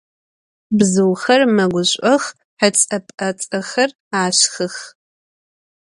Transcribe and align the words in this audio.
Bzıuxer 0.77 1.41
meguş'ox, 1.55 2.23
hets'e- 2.59 2.97
p'ats'exer 3.17 3.89
aşşxıx. 4.21 4.75